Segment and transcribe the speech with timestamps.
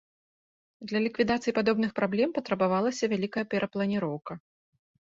[0.91, 4.33] Для ліквідацыі падобных праблем патрабавалася вялікая перапланіроўка.